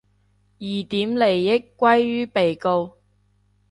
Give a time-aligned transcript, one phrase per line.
[0.57, 2.95] 疑點利益歸於被告